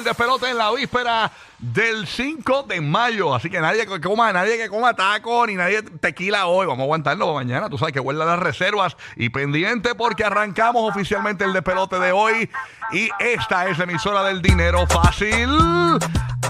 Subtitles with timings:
[0.00, 3.34] El despelote en la víspera del 5 de mayo.
[3.34, 6.66] Así que nadie que coma, nadie que coma taco ni nadie tequila hoy.
[6.66, 7.68] Vamos a aguantarlo mañana.
[7.68, 12.50] Tú sabes que huele las reservas y pendiente porque arrancamos oficialmente el despelote de hoy.
[12.92, 15.50] Y esta es la emisora del dinero fácil.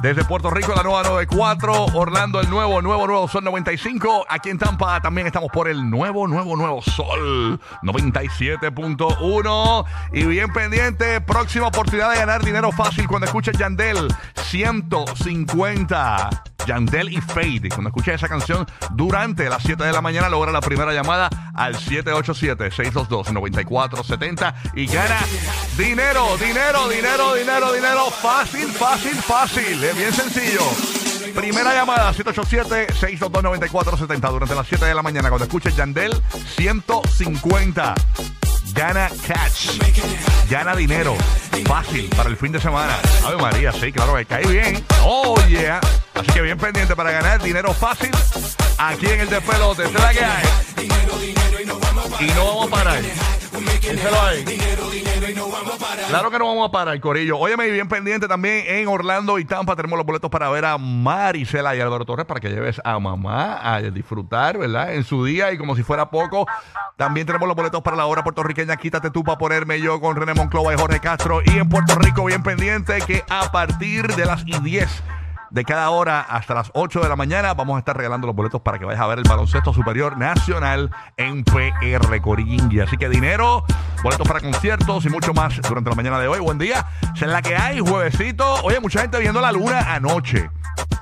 [0.02, 4.24] Desde Puerto Rico, la nueva 94, Orlando, el nuevo, nuevo, nuevo Sol 95.
[4.30, 9.84] Aquí en Tampa también estamos por el nuevo, nuevo, nuevo Sol 97.1.
[10.14, 16.30] Y bien pendiente, próxima oportunidad de ganar dinero fácil cuando escuches Yandel 150.
[16.66, 17.68] Yandel y Fade.
[17.68, 21.74] Cuando escuches esa canción durante las 7 de la mañana, logra la primera llamada al
[21.76, 25.18] 787-622-9470 y gana
[25.76, 28.08] dinero, dinero, dinero, dinero, dinero.
[28.10, 29.80] Fácil, fácil, fácil.
[29.91, 30.60] Es bien sencillo.
[31.34, 35.30] Primera llamada, 787-622-9470 durante las 7 de la mañana.
[35.30, 36.12] Cuando escuches Yandel,
[36.56, 37.94] 150.
[38.72, 39.80] Gana catch.
[40.48, 41.16] Gana dinero.
[41.66, 42.96] Fácil para el fin de semana.
[43.27, 44.86] Ave María, sí, claro, que cae bien.
[45.02, 45.80] Oh, yeah.
[46.14, 48.12] Así que bien pendiente para ganar dinero fácil
[48.78, 49.86] aquí en el despelote.
[49.86, 50.44] Esta es la que hay.
[52.20, 53.02] Y no vamos a parar.
[56.08, 57.38] Claro que no vamos a parar, Corillo.
[57.38, 59.77] Óyeme, bien pendiente también en Orlando y Tampa.
[59.77, 63.60] Tenemos los boletos para ver a Marisela y Álvaro Torres para que lleves a mamá
[63.62, 64.94] a disfrutar, ¿verdad?
[64.94, 66.46] En su día y como si fuera poco.
[66.96, 68.77] También tenemos los boletos para la hora puertorriqueña.
[68.77, 71.40] Quítate tú para ponerme yo con René Monclova y Jorge Castro.
[71.44, 75.02] Y en Puerto Rico, bien pendiente que a partir de las y 10
[75.50, 78.61] de cada hora hasta las 8 de la mañana vamos a estar regalando los boletos
[78.61, 82.80] para que vayas a ver el baloncesto superior nacional en PR Coringi.
[82.80, 83.64] Así que dinero,
[84.02, 86.40] boletos para conciertos y mucho más durante la mañana de hoy.
[86.40, 86.86] Buen día.
[87.14, 88.55] Esa es la que hay, juevesito.
[88.62, 90.50] Oye, mucha gente viendo la luna anoche.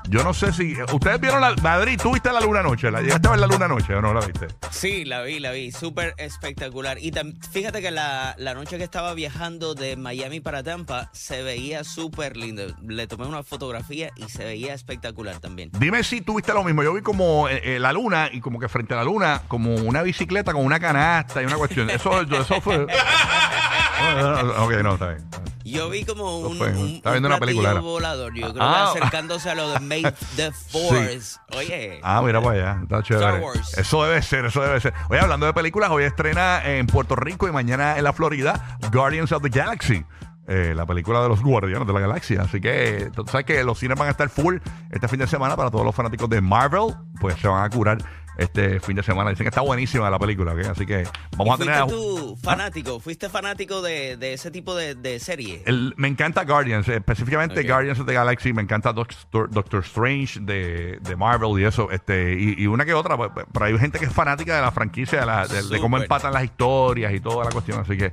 [0.09, 0.75] Yo no sé si.
[0.91, 1.53] ¿Ustedes vieron la.
[1.61, 2.89] Madrid, ¿tú viste la luna anoche?
[2.89, 4.47] ¿La, ¿Llegaste a ver la luna anoche o no la viste?
[4.71, 6.97] Sí, la vi, la vi, súper espectacular.
[6.99, 11.43] Y tam- fíjate que la, la noche que estaba viajando de Miami para Tampa se
[11.43, 12.63] veía súper lindo.
[12.87, 15.69] Le tomé una fotografía y se veía espectacular también.
[15.77, 16.81] Dime si tuviste lo mismo.
[16.81, 19.75] Yo vi como eh, eh, la luna y como que frente a la luna, como
[19.75, 21.89] una bicicleta con una canasta y una cuestión.
[21.89, 22.77] Eso, eso fue.
[24.57, 25.29] ok, no, está bien.
[25.71, 27.79] Yo vi como un, un, estaba viendo un una película, era.
[27.81, 28.91] volador, yo creo Ah.
[28.93, 31.39] que acercándose a lo de Make the Force.
[31.55, 33.39] Oye, Ah, mira para allá, está chévere.
[33.39, 33.77] Wars.
[33.77, 34.93] Eso debe ser, eso debe ser.
[35.09, 39.31] Oye, hablando de películas, hoy estrena en Puerto Rico y mañana en la Florida Guardians
[39.31, 40.05] of the Galaxy.
[40.51, 42.41] eh, la película de los Guardianes de la Galaxia.
[42.41, 44.55] Así que tú sabes que los cines van a estar full
[44.89, 46.95] este fin de semana para todos los fanáticos de Marvel.
[47.21, 47.99] Pues se van a curar
[48.39, 49.29] este fin de semana.
[49.29, 50.59] Dicen que está buenísima la película, ¿ok?
[50.71, 51.03] Así que
[51.37, 51.81] vamos a ¿Y tener.
[51.83, 52.99] fuiste tú fanático?
[52.99, 55.61] ¿Fuiste fanático de, de ese tipo de, de serie?
[55.65, 57.63] El- me encanta Guardians, eh, específicamente.
[57.63, 62.33] Guardians of the Galaxy, me encanta Doctor, Doctor Strange de, de Marvel y eso, este,
[62.39, 65.19] y, y una que otra, pues, pero hay gente que es fanática de la franquicia,
[65.19, 68.05] de, la- de- cómo empatan las historias y toda la cuestión, así que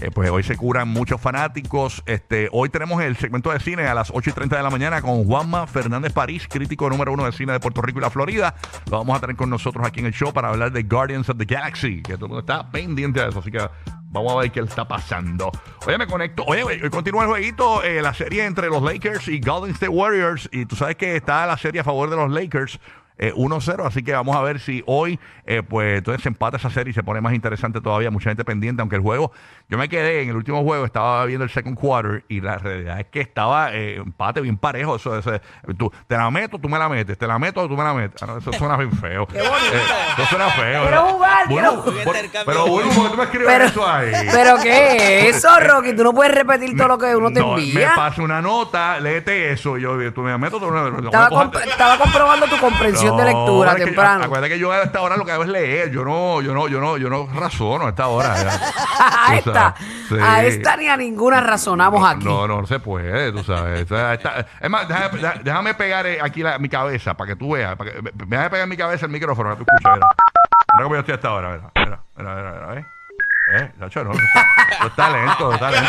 [0.00, 3.94] eh, pues hoy se curan muchos fanáticos, este, hoy tenemos el segmento de cine a
[3.94, 7.32] las 8 y 30 de la mañana con Juanma Fernández París, crítico número uno de
[7.32, 8.54] cine de Puerto Rico y la Florida,
[8.90, 11.38] lo vamos a tener con nosotros aquí en el show para hablar de Guardians of
[11.38, 13.60] the Galaxy, que todo el mundo está pendiente de eso, así que
[14.12, 15.50] Vamos a ver qué está pasando.
[15.86, 16.44] Oye, me conecto.
[16.46, 20.50] Oye, hoy continúa el jueguito, eh, la serie entre los Lakers y Golden State Warriors.
[20.52, 22.78] Y tú sabes que está la serie a favor de los Lakers.
[23.22, 26.70] Eh, 1-0, así que vamos a ver si hoy eh, pues entonces se empata esa
[26.70, 29.30] serie y se pone más interesante todavía, mucha gente pendiente, aunque el juego,
[29.68, 32.98] yo me quedé en el último juego, estaba viendo el second quarter y la realidad
[33.00, 35.30] es que estaba eh, empate bien parejo, eso, eso,
[35.78, 38.22] tú, te la meto, tú me la metes, te la meto, tú me la metes,
[38.22, 39.38] Ah, no, eso suena bien feo, Qué.
[39.38, 39.42] Eh,
[40.18, 42.04] eso suena feo, Quiero jugar, Bueno, quiero jugar.
[42.04, 42.44] por- Intercambio.
[42.46, 44.12] pero bueno, ¿por qué tú me escribes Pero, eso ahí?
[44.32, 45.94] pero ¿qué es eso, Rocky?
[45.94, 47.92] Tú no puedes repetir todo lo que uno te No, Me envía.
[47.94, 49.78] pasa una nota, léete eso.
[49.78, 50.88] Yo, tú me meto, tú me.
[51.04, 54.24] Estaba, comp- estaba comprobando tu comprensión de lectura es que- temprano.
[54.24, 55.90] acuérdate que yo a esta hora lo que hago es leer.
[55.90, 58.34] Yo no, yo no, yo no, yo no razono a esta hora.
[58.42, 58.50] ya.
[58.98, 59.78] a Tú esta, sabes.
[60.08, 60.16] Sí.
[60.20, 62.24] a esta ni a ninguna razonamos aquí.
[62.24, 63.84] No, no, no se puede, tú sabes.
[63.90, 67.28] O sea, esta- es más, déjame, déjame- déjame pegar eh, aquí la- mi cabeza para
[67.28, 67.76] que tú veas.
[67.76, 69.94] Para que, déjame pegar mi cabeza el micrófono para que tú escuches.
[69.96, 70.06] mira.
[70.74, 72.86] Mira cómo yo estoy hasta ahora, mira, mira, mira, mira, mira, ¿eh?
[73.54, 73.72] ¿Eh?
[73.76, 74.22] Nacho, no, eso
[74.86, 75.88] está, lento, está lento.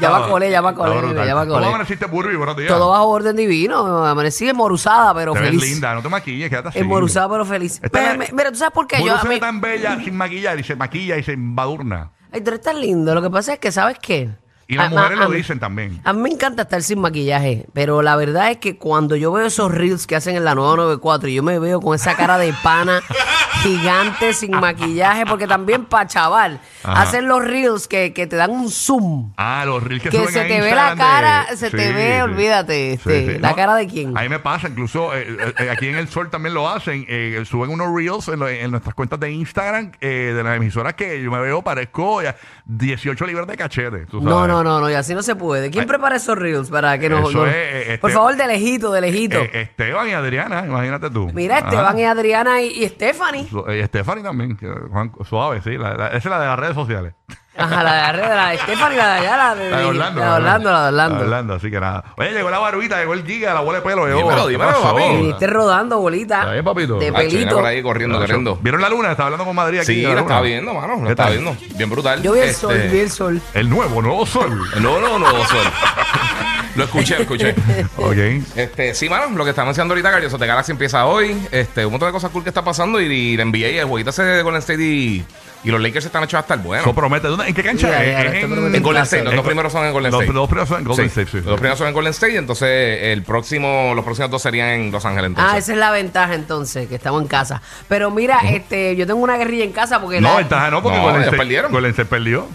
[0.00, 1.26] Ya va a cole, ya va a Está cole, brutal.
[1.26, 1.66] ya va a ¿Cómo cole.
[1.68, 2.36] amaneciste, Burby?
[2.36, 2.68] Buenos días.
[2.68, 4.04] Todo bajo orden divino.
[4.06, 5.62] Amanecí emoruzada, pero Te ves feliz.
[5.70, 6.78] linda, no te maquilles, quédate así.
[6.80, 7.80] Emoruzada, pero feliz.
[7.92, 9.02] Me- Mira, ¿tú sabes por qué?
[9.04, 12.12] Yo, a mí, tan bella sin maquillar y se maquilla y se embadurna.
[12.32, 13.14] Ay, tú eres tan lindo.
[13.14, 14.30] Lo que pasa es que, ¿sabes qué?
[14.68, 16.00] Y las A- mujeres a- a lo mí- dicen también.
[16.04, 19.46] A mí me encanta estar sin maquillaje, pero la verdad es que cuando yo veo
[19.46, 22.52] esos reels que hacen en la 994 y yo me veo con esa cara de
[22.64, 23.00] pana
[23.62, 27.02] gigante sin maquillaje, porque también para chaval, Ajá.
[27.02, 29.32] hacen los reels que, que te dan un zoom.
[29.36, 31.92] Ah, los reels que, Que suben se te ve la cara, de- se Sí, te
[31.92, 32.20] ve, sí.
[32.22, 34.16] olvídate, este, ¿la cara de quién?
[34.16, 37.04] A mí me pasa, incluso eh, eh, eh, aquí en El Sol también lo hacen.
[37.08, 40.94] eh, suben unos reels en, lo- en nuestras cuentas de Instagram eh, de las emisoras
[40.94, 42.36] que yo me veo, parezco ya
[42.66, 44.06] 18 libras de cachete.
[44.06, 44.48] tú No, sabes.
[44.62, 45.70] No, no, no, y así no se puede.
[45.70, 47.28] ¿Quién prepara esos reels para que nos...
[47.30, 49.38] Eso nos- es, eh, este- Por favor, de lejito, de lejito.
[49.38, 51.30] Eh, Esteban y Adriana, imagínate tú.
[51.32, 51.68] Mira, Ajá.
[51.68, 53.46] Esteban y Adriana y, y Stephanie.
[53.48, 55.76] Su- eh, Stephanie también, que, Juan, suave, sí.
[55.76, 57.14] la- la- esa es la de las redes sociales.
[57.58, 60.20] Ajá, la de arriba, la de Stephanie, la de allá, la de, La de Orlando.
[60.20, 61.54] la de Orlando, la de Orlando.
[61.54, 62.04] así que nada.
[62.16, 64.06] Oye, llegó la barbita, llegó el giga, la bola de pelo.
[64.06, 64.18] Llegó.
[64.18, 64.82] Dímelo, ¿Qué dímelo, pasó?
[64.94, 65.02] papi.
[65.16, 66.40] Viniste rodando, bolita.
[66.40, 66.94] Está bien, papito.
[66.98, 67.54] De viene pelito.
[67.56, 68.58] por ahí corriendo, corriendo.
[68.60, 69.10] ¿Vieron la luna?
[69.12, 69.86] Estaba hablando con Madrid aquí.
[69.86, 70.48] Sí, de la la estaba luna.
[70.50, 70.96] viendo, mano.
[70.98, 71.38] ¿Qué La estaba tal?
[71.38, 71.60] viendo.
[71.76, 72.22] Bien brutal.
[72.22, 73.40] Yo vi el Este, sol, vi el sol.
[73.54, 74.50] El nuevo, nuevo sol.
[74.80, 75.66] No, no, no, sol.
[76.76, 77.54] Lo escuché, lo escuché.
[77.96, 78.16] ok.
[78.56, 81.36] Este, sí, mano, lo que estamos haciendo ahorita, Guardians of the Galaxy empieza hoy.
[81.50, 83.00] Este, un montón de cosas cool que está pasando.
[83.00, 85.24] Y, y la NBA, el jueguito ese de Golden State y,
[85.64, 86.82] y los Lakers están hechos hasta el bueno.
[86.82, 87.28] Eso promete.
[87.28, 90.20] ¿Dónde- ¿En qué cancha en, En Golden State, los dos primeros son en Golden los
[90.22, 90.34] State.
[90.38, 91.36] dos primeros son en Golden Sí, State, sí.
[91.38, 94.68] Los dos primeros son en Golden State y entonces el próximo, los próximos dos serían
[94.68, 95.28] en Los Ángeles.
[95.28, 95.52] Entonces.
[95.54, 97.62] Ah, esa es la ventaja entonces, que estamos en casa.
[97.88, 100.98] Pero mira, este, yo tengo una guerrilla en casa porque No, la- ventaja no, porque
[100.98, 101.72] No, Golden State perdieron.
[101.72, 102.48] Golden State perdió.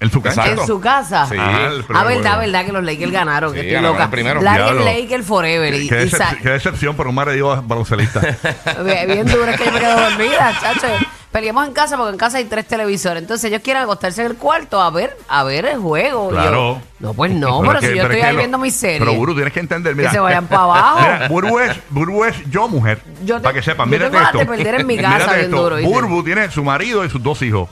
[0.00, 0.18] En su.
[0.18, 0.62] Exacto.
[0.62, 1.26] en su casa.
[1.26, 1.36] Sí.
[1.38, 2.38] Ah, el primer Ah, verdad, juego.
[2.40, 4.04] verdad que los Lakers ganaron, que Sí, estoy ganaron loca.
[4.04, 4.40] el primero.
[4.42, 4.84] Larry Diablo.
[4.84, 5.74] Lakers forever.
[5.74, 8.20] Y, Qué, y decep- sa- qué decepción por un marido baloncelista.
[8.84, 10.86] bien, bien duro es que yo me quedo dormida, chacho.
[11.32, 13.22] Peleamos en casa porque en casa hay tres televisores.
[13.22, 16.30] Entonces ellos quieren acostarse en el cuarto a ver, a ver el juego.
[16.30, 16.82] Yo, Claro.
[16.98, 18.38] no, pues no, Pero pero, es que- si yo pero es estoy que ahí lo-
[18.38, 18.98] viendo mi serie.
[18.98, 19.94] Pero, Buru, tienes que entender.
[19.94, 20.98] Mira, se vayan pa' abajo.
[21.00, 23.00] Mira, Burbu es, Burbu es yo, mujer.
[23.24, 24.38] Yo te- para que sepan, tengo esto.
[24.38, 25.62] de perder en mi casa bien esto.
[25.62, 25.92] duro, ¿viste?
[25.92, 27.68] Burbu tiene su marido y sus dos hijos.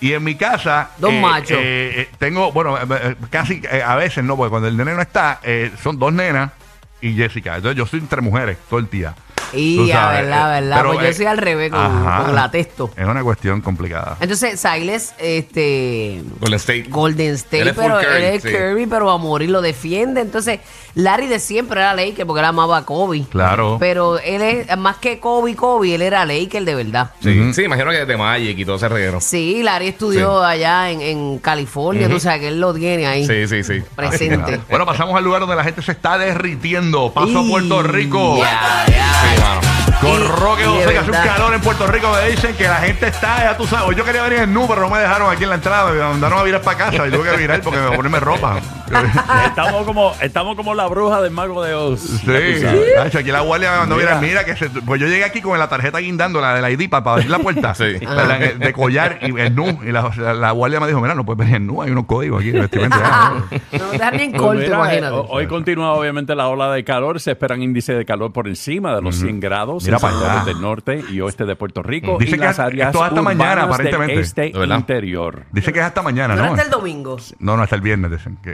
[0.00, 0.90] Y en mi casa.
[0.98, 1.58] Dos machos.
[1.60, 4.94] eh, eh, tengo, bueno, eh, eh, casi eh, a veces no, porque cuando el nene
[4.94, 6.52] no está, eh, son dos nenas
[7.00, 7.56] y Jessica.
[7.56, 9.12] Entonces yo soy entre mujeres todo el día.
[9.54, 10.76] Y a verdad, eh, verdad.
[10.76, 12.24] pero, Pues yo eh, soy al revés con, ajá.
[12.24, 12.90] con la testo.
[12.96, 14.16] Es una cuestión complicada.
[14.20, 16.22] Entonces, Siles, este.
[16.40, 16.86] Golden State.
[16.88, 18.48] Golden Él State, es full pero Curry, él es sí.
[18.48, 20.20] Kirby, pero a morir lo defiende.
[20.20, 20.60] Entonces,
[20.94, 23.24] Larry de siempre era Laker porque él amaba a Kobe.
[23.30, 23.76] Claro.
[23.80, 27.10] Pero él es más que Kobe, Kobe, él era Laker de verdad.
[27.22, 27.52] Sí, Ujú.
[27.54, 29.20] sí, imagino que de Magic y todo ese reguero.
[29.20, 33.46] Sí, Larry estudió allá en, en California, tú sabes que él lo tiene ahí Sí,
[33.48, 33.82] sí, sí.
[33.96, 34.60] presente.
[34.68, 37.12] Bueno, pasamos al lugar donde la gente se está derritiendo.
[37.12, 38.38] Paso a Y- Puerto Rico.
[38.38, 39.12] ya, ya.
[39.36, 39.60] Sí, mano.
[40.00, 42.12] Con Roque José, que hace un calor en Puerto Rico.
[42.12, 43.88] Me dicen que la gente está, ya tú sabes.
[43.88, 45.92] Hoy yo quería venir en nu, pero no me dejaron aquí en la entrada.
[45.92, 48.20] Me mandaron a virar para casa y tuve que virar porque me voy a ponerme
[48.20, 48.60] ropa.
[49.46, 52.00] Estamos como, estamos como la bruja del mago de Oz.
[52.00, 52.64] Sí.
[52.96, 54.18] Nacho, aquí la guardia me mandó Mira.
[54.18, 56.70] mira, mira que se- pues yo llegué aquí con la tarjeta guindando, la de la
[56.70, 57.84] ID para, abrir la puerta, Sí.
[57.94, 61.38] de collar y en nu y la, la- la guardia me dijo, mira, no puedes
[61.38, 62.98] venir en nu, hay unos códigos aquí de vestimenta.
[62.98, 63.58] Ya, ¿no?
[63.78, 65.16] No te dejan ni en Pues corto, imagínate.
[65.16, 67.20] eh, Hoy continúa obviamente la ola de calor.
[67.20, 70.36] Se esperan índices de calor por encima de los 100 grados Mira en para sectores
[70.36, 70.44] allá.
[70.44, 73.22] del norte y oeste de Puerto Rico Dice y que las es- áreas esto hasta
[73.22, 74.20] mañana, del aparentemente.
[74.20, 75.44] este interior.
[75.52, 76.50] Dice que es hasta mañana, no ¿no?
[76.50, 77.16] hasta el domingo.
[77.38, 78.52] No, no, hasta el viernes dicen que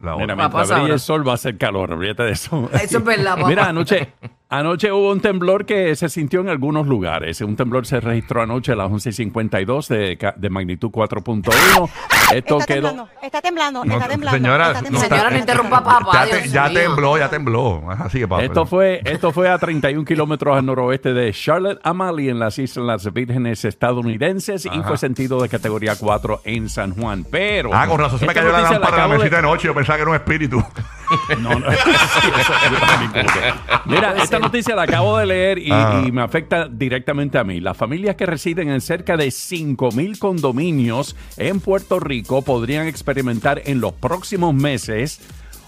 [0.00, 0.24] la hora.
[0.24, 0.94] Mira, Va a mientras pasar brille ahora.
[0.94, 2.68] el sol va a ser calor, olvídate de eso.
[2.74, 3.48] Eso es verdad, papá.
[3.48, 4.12] Mira, anoche,
[4.48, 7.40] anoche hubo un temblor que se sintió en algunos lugares.
[7.40, 11.90] Un temblor se registró anoche a las 11.52 de, ca- de magnitud 4.1.
[12.32, 12.88] Esto Está quedó...
[12.88, 14.36] temblando, está temblando, No, está temblando.
[14.38, 15.08] señora, está no temblando.
[15.08, 17.82] Señora, no interrumpa papá, Ya, te- ya tembló, ya tembló.
[17.98, 18.42] Así que papá.
[18.42, 23.12] Esto fue, esto fue a 31 kilómetros al noroeste de Charlotte Amalie en las Islas
[23.12, 27.24] Vírgenes estadounidenses y fue sentido de categoría 4 en San Juan.
[27.30, 27.70] Pero.
[27.72, 29.66] Ah, con razón se me cayó la lámpara en la de- mesita de noche.
[29.68, 30.64] Yo pensaba que era un espíritu.
[31.40, 31.66] No, no.
[31.72, 33.52] Sí, eso yo también como que-
[33.86, 36.02] Mira, esta noticia la acabo de leer y, Ah.
[36.06, 37.60] y me afecta directamente a mí.
[37.60, 43.62] Las familias que residen en cerca de 5 mil condominios en Puerto Rico podrían experimentar
[43.66, 45.20] en los próximos meses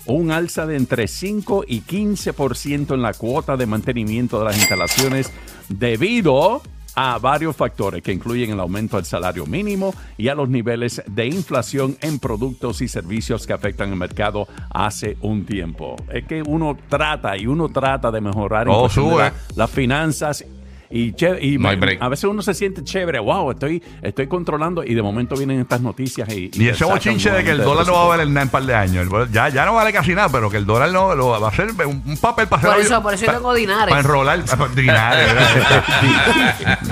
[0.07, 5.30] un alza de entre 5 y 15% en la cuota de mantenimiento de las instalaciones
[5.68, 6.62] debido
[6.95, 11.26] a varios factores que incluyen el aumento del salario mínimo y a los niveles de
[11.26, 15.97] inflación en productos y servicios que afectan el mercado hace un tiempo.
[16.12, 20.45] Es que uno trata y uno trata de mejorar la- las finanzas
[20.90, 22.02] y, che- y No hay me- break.
[22.02, 25.80] a veces uno se siente chévere, wow, estoy, estoy controlando y de momento vienen estas
[25.80, 26.47] noticias y...
[26.47, 28.50] Y te ese bochinche de que el dólar no va a valer nada en un
[28.50, 29.09] par de años.
[29.30, 31.68] Ya, ya no vale casi nada, pero que el dólar no lo va a ser
[31.87, 33.88] un, un papel para Por hacer eso- por eso yo tengo dinares.
[33.88, 34.38] Para enrolar.
[34.75, 35.28] Dinares,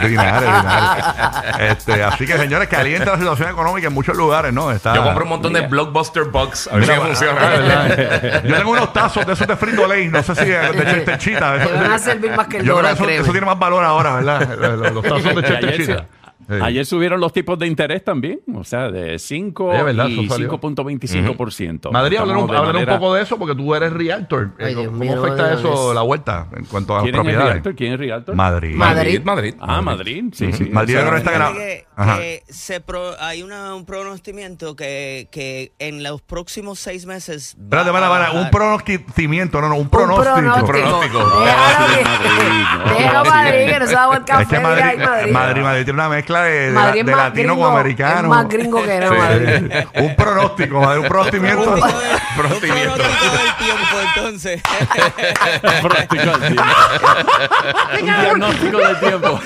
[0.02, 1.04] dinares, dinares.
[1.70, 4.70] Este, así que, señores, calienta la situación económica en muchos lugares, ¿no?
[4.70, 6.68] Está, Yo compro un montón de Blockbuster Bucks.
[6.68, 7.88] A ver Mira, si funciona.
[8.44, 11.16] Yo tengo unos tazos de esos de frito lay, no sé si de, de.
[11.16, 13.84] Te van a servir más que el Yo creo dólar, que eso tiene más valor
[13.87, 14.59] ahora, ¿verdad?
[14.59, 16.07] Los, los tazos de Y ayer,
[16.48, 20.34] Ayer subieron los tipos de interés también, o sea, de 5 Es verdad, y eso
[20.34, 20.50] salió.
[20.50, 21.90] 5.25%.
[21.90, 24.52] Madrid, hablar un, un poco de eso porque tú eres realtor.
[24.60, 27.18] Ay, Dios ¿Cómo mío, no afecta eso la vuelta en cuanto a las ¿Quién es
[27.18, 27.52] el propiedades?
[27.52, 27.74] realtor?
[27.74, 28.34] ¿Quién es realtor?
[28.36, 28.74] Madrid.
[28.76, 29.20] Madrid.
[29.24, 29.54] Madrid.
[29.60, 30.64] Ah, Madrid, sí, sí.
[30.70, 32.16] Madrid O sea, ahora está Fíjate gra- que, Ajá.
[32.18, 37.56] que se pro- hay una- un pronostimiento que, que en los próximos seis meses.
[37.60, 38.50] Espérate, para, a para, un bajar.
[38.52, 40.66] pronosticimiento, no, no, un Un pronóstico.
[40.66, 41.18] pronóstico.
[41.40, 42.04] Déjalo que-
[43.30, 43.66] Madrid, no.
[43.66, 45.26] Que no se va a.
[45.30, 46.73] Madrid, Madrid tiene una mezcla de,
[47.05, 48.21] de, latino gringo, con americano.
[48.23, 49.14] es más gringo que Sí.
[49.16, 49.73] Madrid.
[50.00, 51.75] Un pronóstico, un pronostimiento.
[51.75, 51.81] Un
[52.37, 53.02] Pronostimiento.
[54.14, 54.62] Entonces.
[55.80, 56.62] Pronóstico del tiempo.
[58.00, 59.40] Un diagnóstico del tiempo.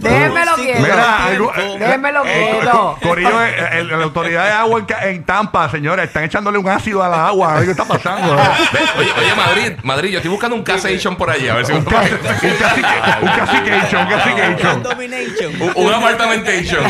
[0.00, 0.80] Déjenmelo quieto.
[0.80, 2.98] Mira, algo, Déjenmelo eh, quieto.
[3.02, 6.68] Corillo, eh, eh, la autoridad de agua en, Ca- en Tampa, señores, están echándole un
[6.68, 7.52] ácido a la agua.
[7.52, 8.34] A ver qué está pasando.
[8.36, 8.42] Ve,
[8.98, 11.52] Oye, oye, Madrid, Madrid, yo estoy buscando un casation por allá.
[11.52, 12.86] A ver si un cacique, un cacique,
[13.22, 14.82] un caciqueation, un caciqueation.
[14.82, 15.72] Domination.
[15.74, 16.82] un, apartamentation.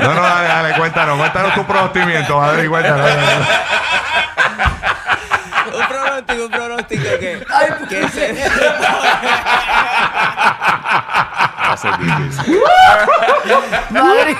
[0.00, 2.98] No, no, dale, dale, cuéntanos, cuéntanos tu pronostimiento, Madrid, cuéntanos.
[3.06, 3.46] dale, dale.
[6.24, 7.44] Pronóstico, un pronóstico que,
[7.88, 8.34] que se,
[11.66, 12.60] Va a ser difícil.
[13.90, 14.36] Madrid,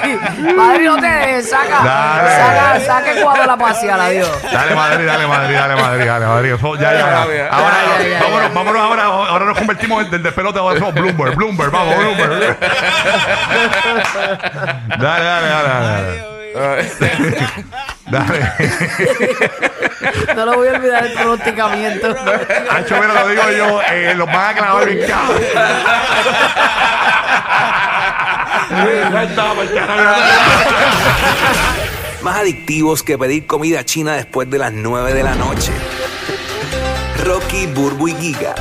[0.54, 1.50] Madrid, no te dejes.
[1.50, 2.30] Saca, Dale.
[2.36, 4.42] saca, saca el cuadro a la pasear, adiós.
[4.42, 6.52] Dale Madrid, dale Madrid, dale Madrid, dale Madrid.
[6.54, 7.48] Eso, ya, ya, ya.
[7.48, 10.94] Ahora, Ya, ya, ya, vámonos, vámonos ahora, ahora nos convertimos en del despelote, ahora somos
[10.94, 12.56] Bloomberg, Bloomberg, vamos, Bloomberg.
[14.98, 16.36] Dale, dale, dale, dale.
[16.54, 16.86] Dale.
[20.36, 22.08] No lo voy a olvidar el pronosticamiento.
[22.70, 25.42] Hacho, mira, lo digo yo, eh, los van a clavar bien cabrón.
[32.22, 35.72] Más adictivos que pedir comida china después de las 9 de la noche.
[37.24, 38.54] Rocky, Burbu y Giga,